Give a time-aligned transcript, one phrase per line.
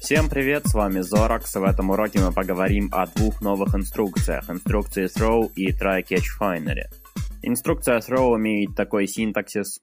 [0.00, 1.54] Всем привет, с вами Зоракс.
[1.54, 4.50] В этом уроке мы поговорим о двух новых инструкциях.
[4.50, 6.86] Инструкции Throw и Try Catch Finally.
[7.42, 9.80] Инструкция Throw имеет такой синтаксис.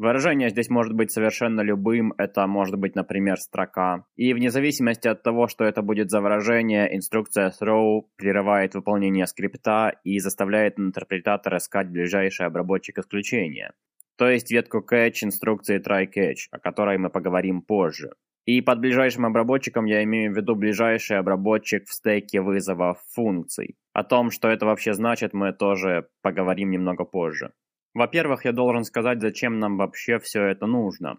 [0.00, 4.06] Выражение здесь может быть совершенно любым, это может быть, например, строка.
[4.16, 9.92] И вне зависимости от того, что это будет за выражение, инструкция throw прерывает выполнение скрипта
[10.02, 13.74] и заставляет интерпретатор искать ближайший обработчик исключения.
[14.16, 18.14] То есть ветку catch инструкции try catch, о которой мы поговорим позже.
[18.46, 23.76] И под ближайшим обработчиком я имею в виду ближайший обработчик в стеке вызова функций.
[23.92, 27.52] О том, что это вообще значит, мы тоже поговорим немного позже.
[27.94, 31.18] Во-первых, я должен сказать, зачем нам вообще все это нужно.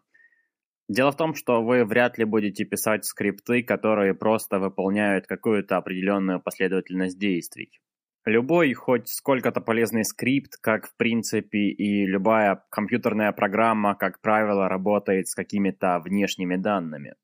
[0.88, 6.42] Дело в том, что вы вряд ли будете писать скрипты, которые просто выполняют какую-то определенную
[6.42, 7.72] последовательность действий.
[8.26, 15.28] Любой, хоть сколько-то полезный скрипт, как в принципе и любая компьютерная программа, как правило, работает
[15.28, 17.16] с какими-то внешними данными.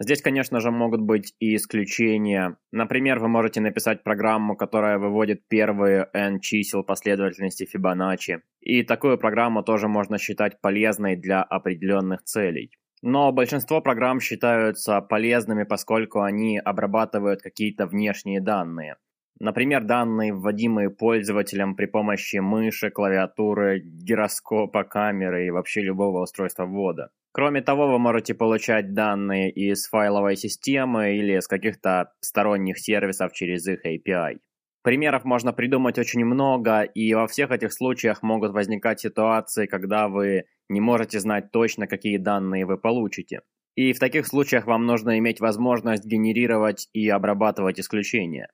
[0.00, 2.56] Здесь, конечно же, могут быть и исключения.
[2.72, 8.42] Например, вы можете написать программу, которая выводит первые n чисел последовательности Фибоначчи.
[8.60, 12.72] И такую программу тоже можно считать полезной для определенных целей.
[13.02, 18.96] Но большинство программ считаются полезными, поскольку они обрабатывают какие-то внешние данные.
[19.38, 27.10] Например, данные, вводимые пользователем при помощи мыши, клавиатуры, гироскопа, камеры и вообще любого устройства ввода.
[27.36, 33.66] Кроме того, вы можете получать данные из файловой системы или с каких-то сторонних сервисов через
[33.66, 34.38] их API.
[34.84, 40.44] Примеров можно придумать очень много, и во всех этих случаях могут возникать ситуации, когда вы
[40.68, 43.40] не можете знать точно, какие данные вы получите.
[43.74, 48.46] И в таких случаях вам нужно иметь возможность генерировать и обрабатывать исключения.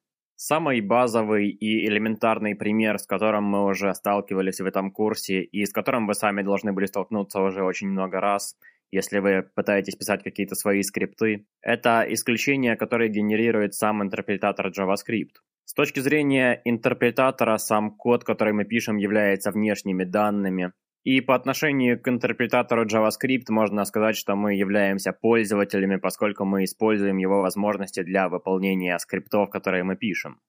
[0.42, 5.70] Самый базовый и элементарный пример, с которым мы уже сталкивались в этом курсе и с
[5.70, 8.56] которым вы сами должны были столкнуться уже очень много раз,
[8.91, 15.42] если вы пытаетесь писать какие-то свои скрипты, это исключение, которое генерирует сам интерпретатор JavaScript.
[15.66, 20.72] С точки зрения интерпретатора, сам код, который мы пишем, является внешними данными,
[21.03, 27.16] и по отношению к интерпретатору JavaScript можно сказать, что мы являемся пользователями, поскольку мы используем
[27.16, 30.41] его возможности для выполнения скриптов, которые мы пишем.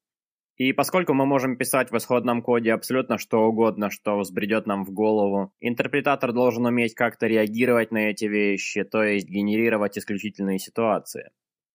[0.57, 4.91] И поскольку мы можем писать в исходном коде абсолютно что угодно, что взбредет нам в
[4.91, 11.31] голову, интерпретатор должен уметь как-то реагировать на эти вещи, то есть генерировать исключительные ситуации.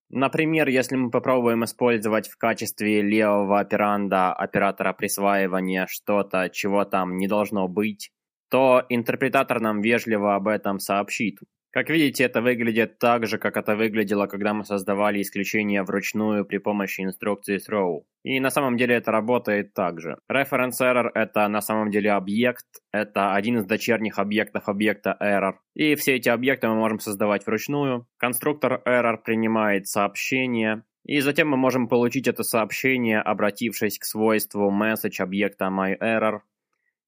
[0.09, 7.26] Например, если мы попробуем использовать в качестве левого операнда оператора присваивания что-то, чего там не
[7.26, 8.12] должно быть,
[8.50, 11.38] то интерпретатор нам вежливо об этом сообщит.
[11.76, 16.56] Как видите, это выглядит так же, как это выглядело, когда мы создавали исключения вручную при
[16.56, 18.04] помощи инструкции throw.
[18.22, 20.16] И на самом деле это работает так же.
[20.32, 25.56] Reference error это на самом деле объект, это один из дочерних объектов объекта error.
[25.74, 28.06] И все эти объекты мы можем создавать вручную.
[28.16, 35.20] Конструктор error принимает сообщение, и затем мы можем получить это сообщение, обратившись к свойству message
[35.20, 36.40] объекта myError,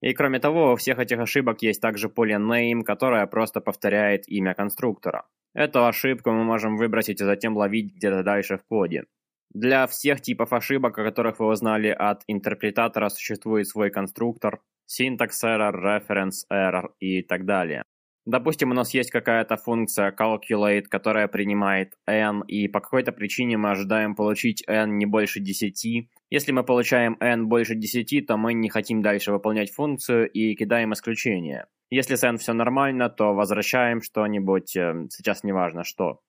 [0.00, 4.54] и кроме того, у всех этих ошибок есть также поле name, которое просто повторяет имя
[4.54, 5.26] конструктора.
[5.54, 9.04] Эту ошибку мы можем выбросить и затем ловить где-то дальше в коде.
[9.50, 15.72] Для всех типов ошибок, о которых вы узнали от интерпретатора, существует свой конструктор, syntax error,
[15.72, 17.82] reference error и так далее.
[18.26, 23.70] Допустим, у нас есть какая-то функция calculate, которая принимает n, и по какой-то причине мы
[23.70, 26.10] ожидаем получить n не больше 10.
[26.30, 30.92] Если мы получаем n больше 10, то мы не хотим дальше выполнять функцию и кидаем
[30.92, 31.66] исключение.
[31.90, 36.20] Если с n все нормально, то возвращаем что-нибудь, э, сейчас не важно что.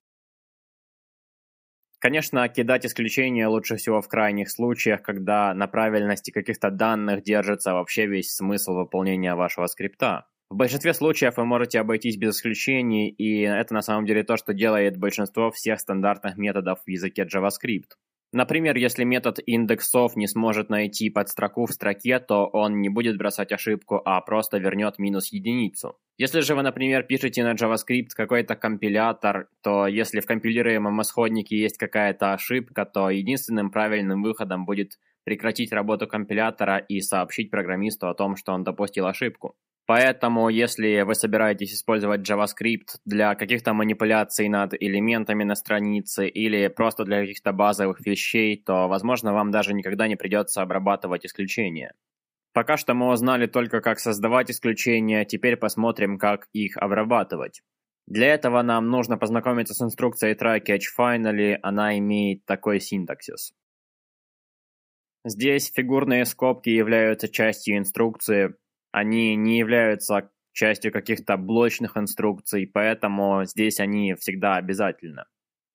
[2.00, 8.08] Конечно, кидать исключения лучше всего в крайних случаях, когда на правильности каких-то данных держится вообще
[8.08, 10.26] весь смысл выполнения вашего скрипта.
[10.50, 14.54] В большинстве случаев вы можете обойтись без исключений, и это на самом деле то, что
[14.54, 17.98] делает большинство всех стандартных методов в языке JavaScript.
[18.32, 23.52] Например, если метод индексов не сможет найти подстроку в строке, то он не будет бросать
[23.52, 25.98] ошибку, а просто вернет минус единицу.
[26.18, 31.78] Если же вы, например, пишете на JavaScript какой-то компилятор, то если в компилируемом исходнике есть
[31.78, 38.36] какая-то ошибка, то единственным правильным выходом будет прекратить работу компилятора и сообщить программисту о том,
[38.36, 39.56] что он допустил ошибку.
[39.90, 47.06] Поэтому, если вы собираетесь использовать JavaScript для каких-то манипуляций над элементами на странице или просто
[47.06, 51.96] для каких-то базовых вещей, то, возможно, вам даже никогда не придется обрабатывать исключения.
[52.54, 57.64] Пока что мы узнали только, как создавать исключения, теперь посмотрим, как их обрабатывать.
[58.06, 63.54] Для этого нам нужно познакомиться с инструкцией try catch finally, она имеет такой синтаксис.
[65.26, 68.54] Здесь фигурные скобки являются частью инструкции,
[68.92, 75.24] Они не являются частью каких-то блочных инструкций, поэтому здесь они всегда обязательны.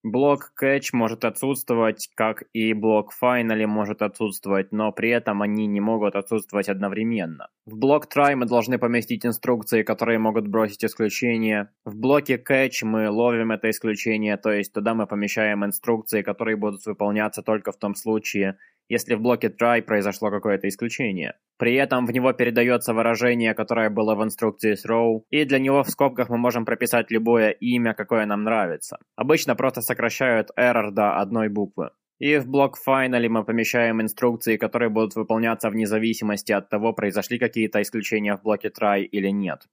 [0.07, 5.81] Блок catch может отсутствовать, как и блок finally может отсутствовать, но при этом они не
[5.81, 7.47] могут отсутствовать одновременно.
[7.65, 11.69] В блок try мы должны поместить инструкции, которые могут бросить исключение.
[11.85, 16.85] В блоке catch мы ловим это исключение, то есть туда мы помещаем инструкции, которые будут
[16.85, 18.59] выполняться только в том случае,
[18.89, 21.33] если в блоке try произошло какое-то исключение.
[21.57, 25.89] При этом в него передается выражение, которое было в инструкции throw, и для него в
[25.89, 28.97] скобках мы можем прописать любое имя, какое нам нравится.
[29.15, 31.91] Обычно просто сокращают error до одной буквы.
[32.19, 37.39] И в блок finally мы помещаем инструкции, которые будут выполняться вне зависимости от того, произошли
[37.39, 39.67] какие-то исключения в блоке try или нет.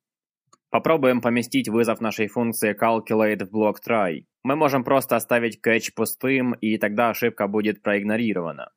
[0.71, 4.25] Попробуем поместить вызов нашей функции calculate в блок try.
[4.43, 8.71] Мы можем просто оставить catch пустым, и тогда ошибка будет проигнорирована.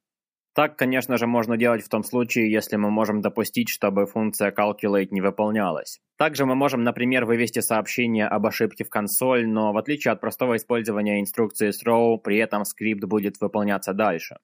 [0.55, 5.09] Так, конечно же, можно делать в том случае, если мы можем допустить, чтобы функция calculate
[5.11, 5.99] не выполнялась.
[6.17, 10.55] Также мы можем, например, вывести сообщение об ошибке в консоль, но в отличие от простого
[10.55, 14.37] использования инструкции throw, при этом скрипт будет выполняться дальше.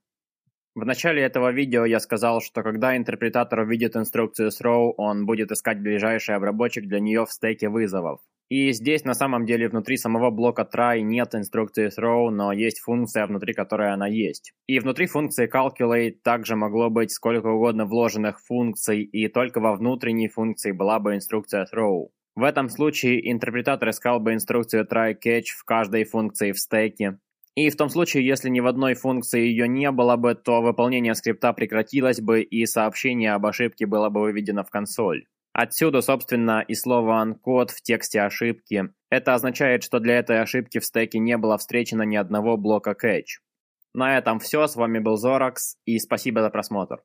[0.76, 5.80] В начале этого видео я сказал, что когда интерпретатор увидит инструкцию throw, он будет искать
[5.80, 8.20] ближайший обработчик для нее в стеке вызовов.
[8.52, 13.26] И здесь на самом деле внутри самого блока try нет инструкции throw, но есть функция,
[13.26, 14.52] внутри которой она есть.
[14.68, 20.28] И внутри функции calculate также могло быть сколько угодно вложенных функций, и только во внутренней
[20.28, 22.10] функции была бы инструкция throw.
[22.36, 27.20] В этом случае интерпретатор искал бы инструкцию try-catch в каждой функции в стеке.
[27.56, 31.16] И в том случае, если ни в одной функции ее не было бы, то выполнение
[31.16, 35.24] скрипта прекратилось бы и сообщение об ошибке было бы выведено в консоль.
[35.54, 38.94] Отсюда, собственно, и слово «uncode» в тексте ошибки.
[39.10, 43.42] Это означает, что для этой ошибки в стеке не было встречено ни одного блока catch.
[43.94, 47.04] На этом все, с вами был Зоракс, и спасибо за просмотр.